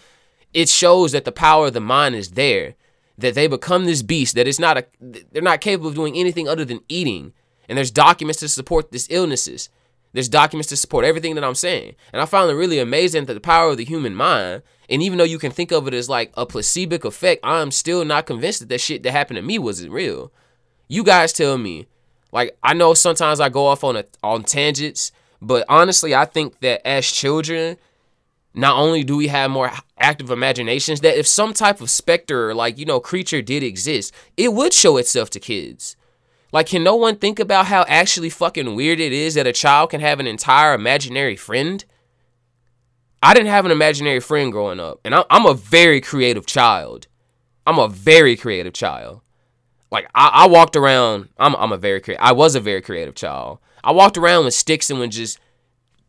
it 0.53 0.69
shows 0.69 1.11
that 1.11 1.25
the 1.25 1.31
power 1.31 1.67
of 1.67 1.73
the 1.73 1.79
mind 1.81 2.15
is 2.15 2.31
there. 2.31 2.75
That 3.17 3.35
they 3.35 3.47
become 3.47 3.83
this 3.83 4.01
beast 4.01 4.35
That 4.35 4.47
it's 4.47 4.59
not 4.59 4.77
a 4.77 4.85
they're 5.01 5.41
not 5.41 5.59
capable 5.59 5.89
of 5.89 5.95
doing 5.95 6.15
anything 6.15 6.47
other 6.47 6.63
than 6.63 6.79
eating 6.87 7.33
and 7.69 7.77
there's 7.77 7.91
documents 7.91 8.39
to 8.39 8.49
support 8.49 8.91
these 8.91 9.07
illnesses. 9.09 9.69
There's 10.11 10.27
documents 10.27 10.69
to 10.69 10.75
support 10.75 11.05
everything 11.05 11.35
that 11.35 11.43
I'm 11.43 11.55
saying. 11.55 11.95
And 12.11 12.21
I 12.21 12.25
found 12.25 12.49
it 12.49 12.55
really 12.55 12.79
amazing 12.79 13.25
that 13.25 13.35
the 13.35 13.39
power 13.39 13.69
of 13.69 13.77
the 13.77 13.85
human 13.85 14.15
mind, 14.15 14.63
and 14.89 15.03
even 15.03 15.19
though 15.19 15.23
you 15.23 15.37
can 15.37 15.51
think 15.51 15.71
of 15.71 15.87
it 15.87 15.93
as 15.93 16.09
like 16.09 16.33
a 16.35 16.47
placebo 16.47 17.07
effect, 17.07 17.41
I'm 17.43 17.69
still 17.69 18.03
not 18.03 18.25
convinced 18.25 18.61
that 18.61 18.69
that 18.69 18.81
shit 18.81 19.03
that 19.03 19.11
happened 19.11 19.37
to 19.37 19.43
me 19.43 19.59
wasn't 19.59 19.91
real. 19.91 20.33
You 20.87 21.03
guys 21.03 21.31
tell 21.31 21.59
me. 21.59 21.87
Like 22.31 22.57
I 22.63 22.73
know 22.73 22.95
sometimes 22.95 23.39
I 23.39 23.49
go 23.49 23.67
off 23.67 23.83
on 23.83 23.97
a, 23.97 24.05
on 24.23 24.43
tangents, 24.43 25.11
but 25.39 25.63
honestly, 25.69 26.15
I 26.15 26.25
think 26.25 26.59
that 26.61 26.85
as 26.87 27.09
children, 27.11 27.77
not 28.53 28.77
only 28.77 29.03
do 29.03 29.15
we 29.15 29.27
have 29.27 29.51
more 29.51 29.71
active 29.99 30.31
imaginations, 30.31 31.01
that 31.01 31.17
if 31.17 31.27
some 31.27 31.53
type 31.53 31.81
of 31.81 31.89
specter, 31.89 32.53
like 32.53 32.77
you 32.77 32.85
know, 32.85 32.99
creature 32.99 33.41
did 33.41 33.63
exist, 33.63 34.13
it 34.37 34.53
would 34.53 34.73
show 34.73 34.97
itself 34.97 35.29
to 35.31 35.39
kids. 35.39 35.95
Like, 36.51 36.67
can 36.67 36.83
no 36.83 36.95
one 36.95 37.15
think 37.15 37.39
about 37.39 37.67
how 37.67 37.85
actually 37.87 38.29
fucking 38.29 38.75
weird 38.75 38.99
it 38.99 39.13
is 39.13 39.35
that 39.35 39.47
a 39.47 39.53
child 39.53 39.91
can 39.91 40.01
have 40.01 40.19
an 40.19 40.27
entire 40.27 40.73
imaginary 40.73 41.35
friend? 41.35 41.85
I 43.21 43.33
didn't 43.33 43.49
have 43.49 43.65
an 43.65 43.71
imaginary 43.71 44.19
friend 44.19 44.51
growing 44.51 44.79
up, 44.79 44.99
and 45.03 45.13
I'm 45.13 45.45
a 45.45 45.53
very 45.53 46.01
creative 46.01 46.45
child. 46.45 47.07
I'm 47.67 47.77
a 47.77 47.87
very 47.87 48.35
creative 48.35 48.73
child. 48.73 49.21
Like 49.91 50.09
I, 50.15 50.29
I 50.33 50.47
walked 50.47 50.75
around. 50.75 51.29
I'm 51.37 51.55
I'm 51.55 51.71
a 51.71 51.77
very 51.77 51.99
creative. 51.99 52.23
I 52.23 52.31
was 52.31 52.55
a 52.55 52.59
very 52.59 52.81
creative 52.81 53.15
child. 53.15 53.59
I 53.83 53.91
walked 53.91 54.17
around 54.17 54.45
with 54.45 54.53
sticks 54.53 54.89
and 54.89 54.99
would 54.99 55.11
just 55.11 55.39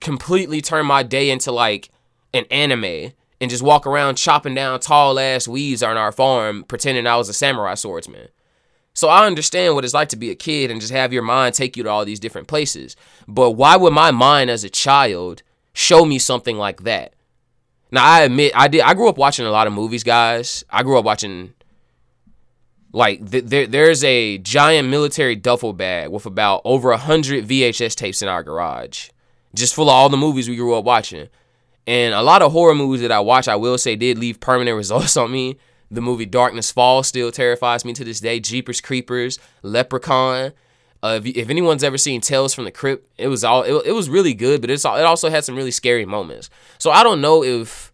completely 0.00 0.60
turn 0.60 0.86
my 0.86 1.02
day 1.02 1.30
into 1.30 1.52
like 1.52 1.90
an 2.32 2.44
anime 2.50 3.12
and 3.40 3.50
just 3.50 3.62
walk 3.62 3.86
around 3.86 4.16
chopping 4.16 4.54
down 4.54 4.80
tall 4.80 5.18
ass 5.18 5.48
weeds 5.48 5.82
on 5.82 5.96
our 5.96 6.12
farm, 6.12 6.64
pretending 6.64 7.06
I 7.06 7.16
was 7.16 7.28
a 7.28 7.32
samurai 7.32 7.74
swordsman. 7.74 8.28
So 8.94 9.08
I 9.08 9.26
understand 9.26 9.74
what 9.74 9.84
it's 9.84 9.94
like 9.94 10.08
to 10.08 10.16
be 10.16 10.30
a 10.30 10.34
kid 10.34 10.70
and 10.70 10.80
just 10.80 10.92
have 10.92 11.12
your 11.12 11.22
mind 11.22 11.54
take 11.54 11.76
you 11.76 11.82
to 11.84 11.90
all 11.90 12.04
these 12.04 12.20
different 12.20 12.48
places. 12.48 12.96
But 13.28 13.52
why 13.52 13.76
would 13.76 13.92
my 13.92 14.10
mind 14.10 14.50
as 14.50 14.64
a 14.64 14.70
child 14.70 15.42
show 15.72 16.04
me 16.04 16.18
something 16.18 16.56
like 16.56 16.82
that? 16.82 17.14
Now 17.90 18.04
I 18.04 18.22
admit 18.22 18.52
I 18.54 18.68
did 18.68 18.82
I 18.82 18.94
grew 18.94 19.08
up 19.08 19.18
watching 19.18 19.46
a 19.46 19.50
lot 19.50 19.66
of 19.66 19.72
movies, 19.72 20.04
guys. 20.04 20.64
I 20.70 20.82
grew 20.82 20.98
up 20.98 21.04
watching 21.04 21.54
like 22.92 23.30
th- 23.30 23.44
there 23.44 23.66
there's 23.66 24.04
a 24.04 24.38
giant 24.38 24.88
military 24.88 25.36
duffel 25.36 25.72
bag 25.72 26.10
with 26.10 26.26
about 26.26 26.62
over 26.64 26.90
a 26.90 26.96
hundred 26.96 27.46
VHS 27.46 27.94
tapes 27.94 28.22
in 28.22 28.28
our 28.28 28.42
garage, 28.42 29.10
just 29.54 29.74
full 29.74 29.88
of 29.88 29.94
all 29.94 30.08
the 30.08 30.16
movies 30.16 30.48
we 30.48 30.56
grew 30.56 30.74
up 30.74 30.84
watching. 30.84 31.28
And 31.86 32.14
a 32.14 32.22
lot 32.22 32.42
of 32.42 32.52
horror 32.52 32.74
movies 32.74 33.00
that 33.00 33.10
I 33.10 33.20
watch, 33.20 33.48
I 33.48 33.56
will 33.56 33.78
say, 33.78 33.96
did 33.96 34.18
leave 34.18 34.38
permanent 34.38 34.76
results 34.76 35.16
on 35.16 35.32
me 35.32 35.58
The 35.90 36.00
movie 36.00 36.26
Darkness 36.26 36.70
Falls 36.70 37.08
still 37.08 37.32
terrifies 37.32 37.84
me 37.84 37.92
to 37.94 38.04
this 38.04 38.20
day. 38.20 38.40
Jeepers 38.40 38.80
Creepers, 38.80 39.38
Leprechaun. 39.62 40.52
Uh, 41.02 41.18
if, 41.22 41.26
if, 41.36 41.50
anyone's 41.50 41.82
ever 41.82 41.96
seen 41.96 42.20
Tales 42.20 42.54
from 42.54 42.64
the 42.64 42.70
Crypt, 42.70 43.08
it 43.16 43.28
was 43.28 43.42
all 43.42 43.62
it, 43.62 43.86
it 43.86 43.92
was 43.92 44.08
really 44.10 44.34
good, 44.34 44.60
but 44.60 44.70
it's 44.70 44.84
all, 44.84 44.96
it 44.96 45.02
also 45.02 45.30
had 45.30 45.44
some 45.44 45.56
really 45.56 45.70
scary 45.70 46.04
moments. 46.04 46.50
So 46.78 46.90
I 46.90 47.02
don't 47.02 47.20
know 47.20 47.42
if 47.42 47.90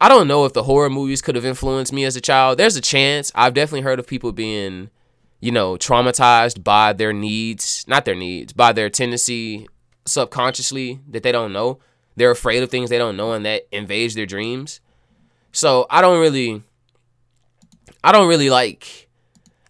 I 0.00 0.08
don't 0.08 0.28
know 0.28 0.44
if 0.44 0.52
the 0.52 0.62
horror 0.62 0.90
movies 0.90 1.22
could 1.22 1.34
have 1.34 1.44
influenced 1.44 1.92
me 1.92 2.04
as 2.04 2.16
a 2.16 2.20
child. 2.20 2.58
There's 2.58 2.76
a 2.76 2.80
chance. 2.80 3.32
I've 3.34 3.54
definitely 3.54 3.80
heard 3.80 3.98
of 3.98 4.06
people 4.06 4.30
being, 4.32 4.90
you 5.40 5.50
know, 5.50 5.74
traumatized 5.74 6.62
by 6.62 6.92
their 6.92 7.12
needs, 7.12 7.84
not 7.88 8.04
their 8.04 8.14
needs, 8.14 8.52
by 8.52 8.72
their 8.72 8.90
tendency 8.90 9.66
subconsciously 10.06 11.00
that 11.08 11.22
they 11.22 11.32
don't 11.32 11.52
know. 11.52 11.80
They're 12.14 12.30
afraid 12.30 12.62
of 12.62 12.70
things 12.70 12.90
they 12.90 12.98
don't 12.98 13.16
know 13.16 13.32
and 13.32 13.44
that 13.44 13.66
invades 13.72 14.14
their 14.14 14.26
dreams. 14.26 14.80
So 15.52 15.86
I 15.90 16.00
don't 16.00 16.20
really 16.20 16.62
I 18.02 18.12
don't 18.12 18.28
really 18.28 18.50
like 18.50 19.08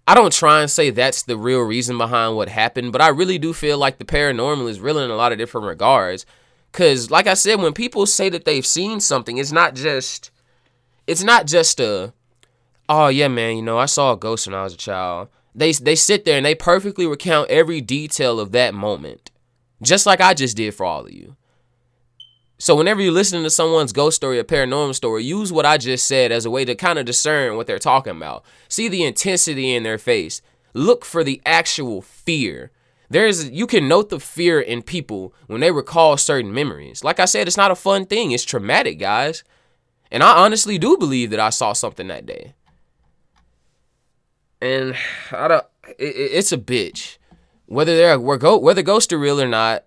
I 0.09 0.15
don't 0.15 0.33
try 0.33 0.63
and 0.63 0.71
say 0.71 0.89
that's 0.89 1.25
the 1.25 1.37
real 1.37 1.61
reason 1.61 1.99
behind 1.99 2.35
what 2.35 2.49
happened, 2.49 2.93
but 2.93 3.03
I 3.03 3.09
really 3.09 3.37
do 3.37 3.53
feel 3.53 3.77
like 3.77 3.99
the 3.99 4.07
paranormal 4.07 4.67
is 4.71 4.81
real 4.81 4.99
in 4.99 5.11
a 5.11 5.17
lot 5.17 5.33
of 5.33 5.39
different 5.39 5.67
regards. 5.67 6.25
Cause 6.73 7.11
like 7.11 7.27
I 7.27 7.35
said, 7.35 7.61
when 7.61 7.75
people 7.75 8.07
say 8.07 8.31
that 8.31 8.47
they've 8.47 8.65
seen 8.65 9.01
something, 9.01 9.37
it's 9.37 9.53
not 9.53 9.75
just 9.75 10.31
it's 11.07 11.23
not 11.23 11.47
just 11.47 11.79
a 11.79 12.15
oh 12.89 13.09
yeah 13.09 13.29
man, 13.29 13.57
you 13.57 13.63
know, 13.63 13.79
I 13.79 13.87
saw 13.87 14.13
a 14.13 14.17
ghost 14.17 14.47
when 14.47 14.55
I 14.55 14.65
was 14.65 14.75
a 14.75 14.79
child. 14.79 15.29
They 15.55 15.73
they 15.73 15.95
sit 15.95 16.25
there 16.25 16.39
and 16.39 16.47
they 16.47 16.55
perfectly 16.55 17.07
recount 17.07 17.51
every 17.51 17.83
detail 17.83 18.41
of 18.41 18.53
that 18.53 18.73
moment. 18.73 19.31
Just 19.83 20.07
like 20.07 20.23
I 20.23 20.33
just 20.33 20.57
did 20.57 20.75
for 20.75 20.87
all 20.87 21.05
of 21.05 21.13
you. 21.13 21.37
So 22.61 22.75
whenever 22.75 23.01
you're 23.01 23.13
listening 23.13 23.45
to 23.45 23.51
someone's 23.51 23.93
ghost 23.93 24.17
story 24.17 24.39
or 24.39 24.45
paranormal 24.45 24.95
story, 24.95 25.23
use 25.23 25.53
what 25.53 25.65
I 25.65 25.79
just 25.79 26.07
said 26.09 26.33
as 26.33 26.45
a 26.45 26.51
way 26.51 26.65
to 26.65 26.75
kind 26.75 26.99
of 26.99 27.07
discern 27.07 27.57
what 27.57 27.69
they're 27.69 27.79
talking 27.79 28.17
about. 28.17 28.45
See 28.69 28.89
the 28.89 29.05
intensity 29.05 29.75
in 29.75 29.85
their 29.85 29.99
face. 29.99 30.43
Look 30.75 31.05
for 31.05 31.23
the 31.23 31.41
actual 31.47 32.03
fear. 32.03 32.73
There's 33.09 33.49
you 33.51 33.67
can 33.67 33.87
note 33.87 34.09
the 34.09 34.19
fear 34.19 34.61
in 34.61 34.83
people 34.83 35.33
when 35.47 35.61
they 35.61 35.71
recall 35.71 36.17
certain 36.17 36.53
memories. 36.53 37.05
Like 37.05 37.21
I 37.21 37.27
said, 37.27 37.47
it's 37.47 37.57
not 37.57 37.71
a 37.71 37.77
fun 37.77 38.07
thing. 38.07 38.33
It's 38.33 38.45
traumatic, 38.45 38.99
guys. 38.99 39.45
And 40.11 40.23
I 40.23 40.45
honestly 40.45 40.79
do 40.79 40.97
believe 40.97 41.31
that 41.31 41.41
I 41.41 41.51
saw 41.51 41.73
something 41.73 42.09
that 42.09 42.27
day. 42.27 42.55
And 44.61 44.97
I 45.31 45.49
don't. 45.49 45.67
It, 45.99 46.17
it's 46.17 46.53
a 46.53 46.59
bitch. 46.59 47.19
Whether 47.67 47.97
they're 47.97 48.19
whether 48.19 48.83
ghosts 48.83 49.13
are 49.13 49.19
real 49.19 49.41
or 49.41 49.49
not, 49.49 49.85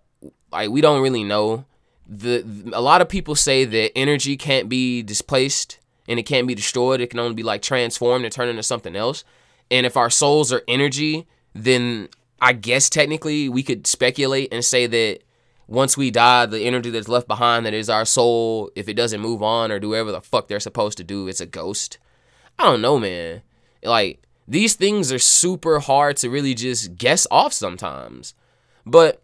like 0.51 0.70
we 0.70 0.80
don't 0.80 1.01
really 1.01 1.24
know 1.24 1.66
the 2.12 2.72
a 2.74 2.82
lot 2.82 3.01
of 3.01 3.08
people 3.08 3.36
say 3.36 3.63
that 3.63 3.98
energy 3.98 4.36
can't 4.36 4.68
be 4.68 5.01
displaced 5.01 5.80
and 6.10 6.20
it 6.20 6.24
can't 6.24 6.46
be 6.46 6.53
destroyed. 6.53 7.00
It 7.00 7.10
can 7.10 7.20
only 7.20 7.36
be 7.36 7.44
like 7.44 7.62
transformed 7.62 8.25
and 8.25 8.34
turned 8.34 8.50
into 8.50 8.63
something 8.63 8.98
else. 8.98 9.24
And 9.72 9.86
if 9.86 9.96
our 9.96 10.10
souls 10.10 10.51
are 10.51 10.62
energy, 10.68 11.25
then 11.56 12.10
I 12.41 12.51
guess 12.51 12.89
technically 12.89 13.48
we 13.48 13.63
could 13.63 13.88
speculate 13.88 14.51
and 14.51 14.63
say 14.63 14.88
that 14.88 15.20
once 15.68 15.96
we 15.96 16.12
die, 16.12 16.46
the 16.48 16.63
energy 16.63 16.89
that's 16.89 17.08
left 17.08 17.30
behind 17.30 17.65
that 17.65 17.74
is 17.74 17.89
our 17.89 18.03
soul, 18.03 18.70
if 18.75 18.89
it 18.89 18.96
doesn't 18.96 19.22
move 19.22 19.41
on 19.41 19.72
or 19.72 19.80
do 19.80 19.89
whatever 19.89 20.12
the 20.12 20.20
fuck 20.20 20.50
they're 20.50 20.60
supposed 20.60 20.98
to 20.98 21.06
do, 21.06 21.30
it's 21.30 21.39
a 21.39 21.46
ghost. 21.46 21.98
I 22.60 22.65
don't 22.65 22.82
know, 22.82 23.00
man. 23.00 23.41
Like 23.82 24.22
these 24.50 24.75
things 24.75 25.13
are 25.13 25.20
super 25.20 25.80
hard 25.80 26.18
to 26.18 26.30
really 26.30 26.56
just 26.56 26.98
guess 26.98 27.25
off 27.32 27.53
sometimes. 27.53 28.34
But 28.86 29.24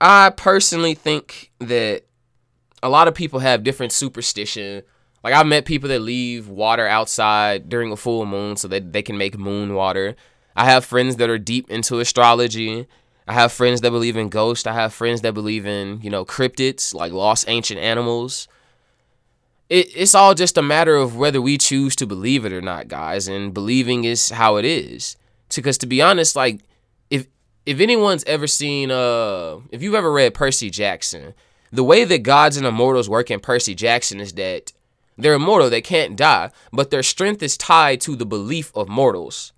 I 0.00 0.30
personally 0.30 0.94
think 0.94 1.50
that 1.58 2.04
a 2.82 2.88
lot 2.88 3.08
of 3.08 3.14
people 3.14 3.40
have 3.40 3.62
different 3.62 3.92
superstition. 3.92 4.82
Like 5.24 5.34
I've 5.34 5.46
met 5.46 5.64
people 5.64 5.88
that 5.88 6.00
leave 6.00 6.48
water 6.48 6.86
outside 6.86 7.68
during 7.68 7.90
a 7.90 7.96
full 7.96 8.26
moon 8.26 8.56
so 8.56 8.68
that 8.68 8.92
they 8.92 9.02
can 9.02 9.16
make 9.16 9.38
moon 9.38 9.74
water. 9.74 10.14
I 10.54 10.64
have 10.64 10.84
friends 10.84 11.16
that 11.16 11.30
are 11.30 11.38
deep 11.38 11.70
into 11.70 11.98
astrology. 12.00 12.86
I 13.26 13.32
have 13.32 13.52
friends 13.52 13.80
that 13.80 13.90
believe 13.90 14.16
in 14.16 14.28
ghosts. 14.28 14.66
I 14.66 14.72
have 14.74 14.94
friends 14.94 15.22
that 15.22 15.34
believe 15.34 15.66
in, 15.66 16.00
you 16.00 16.10
know, 16.10 16.24
cryptids, 16.24 16.94
like 16.94 17.12
lost 17.12 17.46
ancient 17.48 17.80
animals. 17.80 18.46
It, 19.68 19.90
it's 19.96 20.14
all 20.14 20.34
just 20.34 20.56
a 20.56 20.62
matter 20.62 20.94
of 20.94 21.16
whether 21.16 21.42
we 21.42 21.58
choose 21.58 21.96
to 21.96 22.06
believe 22.06 22.44
it 22.44 22.52
or 22.52 22.62
not, 22.62 22.86
guys. 22.86 23.26
And 23.26 23.52
believing 23.52 24.04
is 24.04 24.30
how 24.30 24.56
it 24.56 24.64
is. 24.64 25.16
Because 25.54 25.76
to 25.78 25.86
be 25.86 26.00
honest, 26.00 26.36
like 26.36 26.60
if 27.66 27.80
anyone's 27.80 28.24
ever 28.24 28.46
seen 28.46 28.90
uh 28.90 29.58
if 29.70 29.82
you've 29.82 29.94
ever 29.94 30.10
read 30.10 30.32
Percy 30.34 30.70
Jackson, 30.70 31.34
the 31.72 31.84
way 31.84 32.04
that 32.04 32.22
gods 32.22 32.56
and 32.56 32.66
immortals 32.66 33.10
work 33.10 33.30
in 33.30 33.40
Percy 33.40 33.74
Jackson 33.74 34.20
is 34.20 34.32
that 34.34 34.72
they're 35.18 35.34
immortal, 35.34 35.68
they 35.68 35.82
can't 35.82 36.16
die, 36.16 36.50
but 36.72 36.90
their 36.90 37.02
strength 37.02 37.42
is 37.42 37.56
tied 37.56 38.00
to 38.02 38.16
the 38.16 38.26
belief 38.26 38.70
of 38.74 38.88
mortals. 38.88 39.52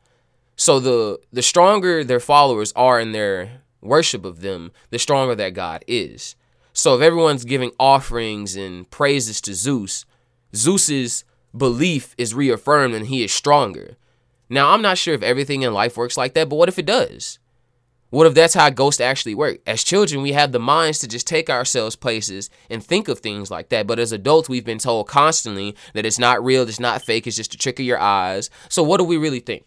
So 0.56 0.80
the 0.80 1.20
the 1.32 1.42
stronger 1.42 2.02
their 2.02 2.20
followers 2.20 2.72
are 2.74 2.98
in 2.98 3.12
their 3.12 3.62
worship 3.80 4.24
of 4.24 4.40
them, 4.40 4.72
the 4.90 4.98
stronger 4.98 5.34
that 5.36 5.54
god 5.54 5.84
is. 5.86 6.34
So 6.72 6.94
if 6.96 7.02
everyone's 7.02 7.44
giving 7.44 7.72
offerings 7.78 8.56
and 8.56 8.88
praises 8.90 9.40
to 9.42 9.54
Zeus, 9.54 10.04
Zeus's 10.54 11.24
belief 11.56 12.14
is 12.16 12.34
reaffirmed 12.34 12.94
and 12.94 13.06
he 13.06 13.22
is 13.24 13.32
stronger. 13.32 13.96
Now, 14.48 14.70
I'm 14.70 14.82
not 14.82 14.96
sure 14.96 15.14
if 15.14 15.22
everything 15.22 15.62
in 15.62 15.74
life 15.74 15.96
works 15.96 16.16
like 16.16 16.34
that, 16.34 16.48
but 16.48 16.56
what 16.56 16.68
if 16.68 16.78
it 16.78 16.86
does? 16.86 17.38
What 18.10 18.26
if 18.26 18.34
that's 18.34 18.54
how 18.54 18.70
ghosts 18.70 19.02
actually 19.02 19.34
work? 19.34 19.58
As 19.66 19.84
children, 19.84 20.22
we 20.22 20.32
have 20.32 20.52
the 20.52 20.58
minds 20.58 20.98
to 21.00 21.08
just 21.08 21.26
take 21.26 21.50
ourselves 21.50 21.94
places 21.94 22.48
and 22.70 22.82
think 22.82 23.06
of 23.06 23.18
things 23.18 23.50
like 23.50 23.68
that. 23.68 23.86
But 23.86 23.98
as 23.98 24.12
adults, 24.12 24.48
we've 24.48 24.64
been 24.64 24.78
told 24.78 25.08
constantly 25.08 25.76
that 25.92 26.06
it's 26.06 26.18
not 26.18 26.42
real, 26.42 26.62
it's 26.62 26.80
not 26.80 27.02
fake, 27.02 27.26
it's 27.26 27.36
just 27.36 27.54
a 27.54 27.58
trick 27.58 27.78
of 27.78 27.84
your 27.84 27.98
eyes. 27.98 28.48
So, 28.70 28.82
what 28.82 28.96
do 28.96 29.04
we 29.04 29.18
really 29.18 29.40
think? 29.40 29.66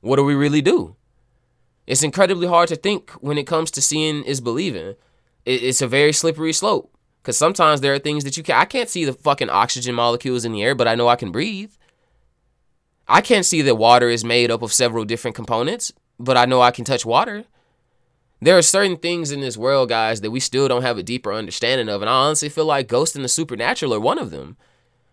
What 0.00 0.16
do 0.16 0.24
we 0.24 0.34
really 0.34 0.62
do? 0.62 0.96
It's 1.86 2.02
incredibly 2.02 2.46
hard 2.46 2.68
to 2.68 2.76
think 2.76 3.10
when 3.20 3.36
it 3.36 3.46
comes 3.46 3.70
to 3.72 3.82
seeing 3.82 4.24
is 4.24 4.40
believing. 4.40 4.94
It's 5.44 5.82
a 5.82 5.88
very 5.88 6.12
slippery 6.12 6.52
slope 6.52 6.94
because 7.20 7.36
sometimes 7.36 7.80
there 7.80 7.92
are 7.92 7.98
things 7.98 8.24
that 8.24 8.36
you 8.36 8.42
can't. 8.42 8.60
I 8.60 8.64
can't 8.64 8.88
see 8.88 9.04
the 9.04 9.12
fucking 9.12 9.50
oxygen 9.50 9.94
molecules 9.94 10.44
in 10.44 10.52
the 10.52 10.62
air, 10.62 10.74
but 10.74 10.88
I 10.88 10.94
know 10.94 11.08
I 11.08 11.16
can 11.16 11.32
breathe. 11.32 11.72
I 13.08 13.20
can't 13.20 13.44
see 13.44 13.60
that 13.62 13.74
water 13.74 14.08
is 14.08 14.24
made 14.24 14.50
up 14.50 14.62
of 14.62 14.72
several 14.72 15.04
different 15.04 15.34
components, 15.34 15.92
but 16.18 16.36
I 16.36 16.44
know 16.44 16.60
I 16.60 16.70
can 16.70 16.84
touch 16.84 17.04
water. 17.04 17.44
There 18.40 18.58
are 18.58 18.62
certain 18.62 18.96
things 18.96 19.30
in 19.30 19.40
this 19.40 19.56
world, 19.56 19.88
guys, 19.88 20.20
that 20.20 20.30
we 20.32 20.40
still 20.40 20.66
don't 20.66 20.82
have 20.82 20.98
a 20.98 21.02
deeper 21.02 21.32
understanding 21.32 21.88
of. 21.88 22.02
And 22.02 22.10
I 22.10 22.14
honestly 22.14 22.48
feel 22.48 22.66
like 22.66 22.88
Ghost 22.88 23.14
and 23.14 23.24
the 23.24 23.28
Supernatural 23.28 23.94
are 23.94 24.00
one 24.00 24.18
of 24.18 24.30
them. 24.30 24.56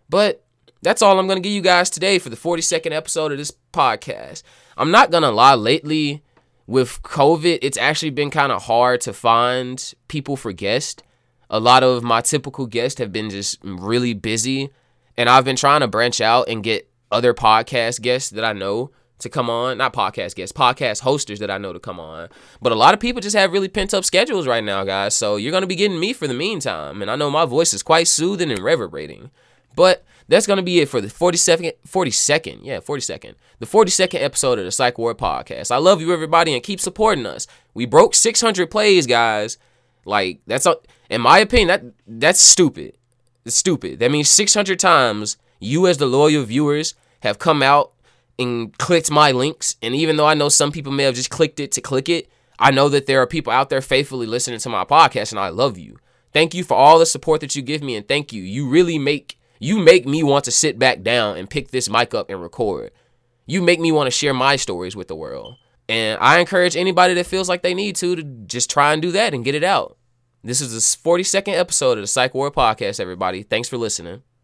But 0.10 0.44
that's 0.82 1.01
all 1.01 1.20
I'm 1.20 1.27
going 1.27 1.38
to 1.38 1.48
give 1.48 1.53
you 1.53 1.62
guys 1.62 1.89
today 1.89 2.18
for 2.18 2.29
the 2.29 2.36
42nd 2.36 2.91
episode 2.91 3.32
of 3.32 3.38
this 3.38 3.53
podcast. 3.72 4.44
I'm 4.77 4.91
not 4.91 5.12
going 5.12 5.24
to 5.24 5.29
lie, 5.29 5.53
lately 5.53 6.24
with 6.70 7.01
COVID, 7.01 7.60
it's 7.63 7.77
actually 7.77 8.12
been 8.12 8.29
kind 8.29 8.51
of 8.51 8.63
hard 8.63 9.01
to 9.01 9.12
find 9.12 9.94
people 10.08 10.36
for 10.36 10.51
guests. 10.51 11.01
A 11.50 11.60
lot 11.60 11.82
of 11.82 12.03
my 12.03 12.22
typical 12.22 12.68
guests 12.68 13.00
have 13.00 13.12
been 13.12 13.32
just 13.32 13.58
really 13.63 14.13
busy. 14.13 14.70
And 15.18 15.27
I've 15.29 15.46
been 15.46 15.56
trying 15.56 15.82
to 15.82 15.88
branch 15.88 16.22
out 16.22 16.48
and 16.48 16.63
get 16.63 16.88
other 17.12 17.34
podcast 17.34 18.01
guests 18.01 18.29
that 18.29 18.46
I 18.46 18.53
know 18.53 18.91
to 19.20 19.30
come 19.30 19.50
on. 19.50 19.78
Not 19.78 19.94
podcast 19.94 20.36
guests, 20.36 20.52
podcast 20.52 21.02
hosters 21.02 21.40
that 21.40 21.52
I 21.52 21.58
know 21.58 21.74
to 21.74 21.80
come 21.80 22.00
on. 22.00 22.30
But 22.62 22.72
a 22.72 22.76
lot 22.76 22.94
of 22.94 23.00
people 23.00 23.22
just 23.22 23.36
have 23.36 23.54
really 23.54 23.68
pent 23.68 23.94
up 23.94 24.06
schedules 24.06 24.48
right 24.48 24.64
now, 24.64 24.84
guys. 24.84 25.16
So 25.16 25.36
you're 25.36 25.52
going 25.52 25.62
to 25.62 25.68
be 25.68 25.76
getting 25.76 26.00
me 26.00 26.14
for 26.14 26.28
the 26.28 26.34
meantime. 26.34 27.02
And 27.02 27.12
I 27.12 27.16
know 27.16 27.30
my 27.30 27.46
voice 27.46 27.74
is 27.74 27.84
quite 27.84 28.08
soothing 28.08 28.52
and 28.52 28.60
reverberating. 28.60 29.32
But 29.76 30.04
that's 30.28 30.48
going 30.48 30.58
to 30.58 30.64
be 30.64 30.80
it 30.80 30.90
for 30.90 31.02
the 31.02 31.08
42nd, 31.08 31.74
42nd, 31.88 32.60
yeah, 32.64 32.80
42nd, 32.80 33.36
the 33.60 33.66
42nd 33.66 34.22
episode 34.22 34.60
of 34.60 34.66
the 34.66 34.72
Psych 34.72 34.98
Ward 34.98 35.18
podcast. 35.18 35.72
I 35.72 35.78
love 35.78 36.02
you, 36.02 36.14
everybody, 36.14 36.54
and 36.54 36.64
keep 36.64 36.80
supporting 36.80 37.26
us. 37.26 37.48
We 37.74 37.86
broke 37.86 38.14
600 38.14 38.70
plays, 38.70 39.08
guys. 39.08 39.58
Like, 40.06 40.42
that's, 40.48 40.66
a, 40.66 40.76
in 41.10 41.22
my 41.22 41.40
opinion, 41.40 41.68
that 41.68 41.84
that's 42.06 42.42
stupid. 42.42 42.96
It's 43.46 43.56
stupid. 43.56 44.00
That 44.00 44.12
means 44.12 44.30
600 44.30 44.80
times 44.80 45.38
you, 45.60 45.88
as 45.88 45.98
the 45.98 46.06
loyal 46.06 46.44
viewers, 46.44 46.94
have 47.22 47.40
come 47.40 47.64
out 47.64 47.92
and 48.39 48.75
clicked 48.77 49.12
my 49.12 49.31
links. 49.31 49.75
And 49.81 49.93
even 49.93 50.15
though 50.15 50.25
I 50.25 50.34
know 50.34 50.50
some 50.50 50.72
people 50.72 50.91
may 50.91 51.03
have 51.03 51.15
just 51.15 51.29
clicked 51.29 51.60
it 51.60 51.72
to 51.74 51.81
click 51.81 52.10
it, 52.10 52.29
I 52.58 52.72
know 52.72 52.89
that 52.89 53.05
there 53.05 53.22
are 53.22 53.27
people 53.27 53.53
out 53.53 53.69
there 53.69 53.81
faithfully 53.81 54.25
listening 54.25 54.60
to 54.60 54.69
my 54.69 54.84
podcast, 54.84 55.31
and 55.31 55.39
I 55.39 55.50
love 55.50 55.77
you. 55.77 56.00
Thank 56.34 56.53
you 56.53 56.63
for 56.63 56.75
all 56.75 57.00
the 57.00 57.05
support 57.05 57.41
that 57.41 57.55
you 57.55 57.62
give 57.62 57.81
me, 57.81 57.96
and 57.96 58.08
thank 58.08 58.34
you. 58.34 58.41
You 58.41 58.67
really 58.67 58.98
make 58.98 59.38
you 59.60 59.77
make 59.77 60.05
me 60.05 60.24
want 60.24 60.46
to 60.46 60.51
sit 60.51 60.79
back 60.79 61.01
down 61.01 61.38
and 61.38 61.50
pick 61.50 61.69
this 61.69 61.89
mic 61.89 62.13
up 62.13 62.29
and 62.29 62.41
record. 62.41 62.91
You 63.46 63.62
make 63.62 63.79
me 63.79 63.91
want 63.91 64.08
to 64.08 64.12
share 64.12 64.34
my 64.34 64.55
stories 64.55 64.96
with 64.96 65.10
the 65.10 65.15
world. 65.15 65.58
And 65.89 66.17
I 66.22 66.39
encourage 66.39 66.77
anybody 66.77 67.13
that 67.15 67.25
feels 67.25 67.50
like 67.50 67.62
they 67.62 67.74
need 67.74 67.96
to 67.98 68.15
to 68.15 68.24
just 68.24 68.69
try 68.69 68.93
and 68.93 69.01
do 69.01 69.12
that 69.12 69.34
and 69.34 69.43
get 69.43 69.55
it 69.55 69.63
out. 69.63 69.98
This 70.43 70.62
is 70.62 70.72
the 70.72 70.79
42nd 71.10 71.58
episode 71.58 71.98
of 71.98 72.03
the 72.03 72.08
Psych 72.08 72.34
Ward 72.34 72.53
Podcast, 72.53 73.00
everybody. 73.00 73.43
Thanks 73.43 73.67
for 73.67 73.77
listening. 73.77 74.22